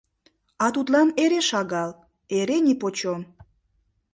А 0.63 0.67
тудлан 0.73 1.09
эре 1.23 1.41
шагал, 1.49 1.91
эре 2.37 2.57
нипочем. 2.65 3.21